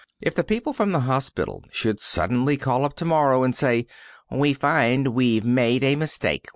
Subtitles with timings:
[0.19, 3.85] If the people from the hospital should suddenly call up to morrow and say,
[4.31, 6.47] "We find we've made a mistake.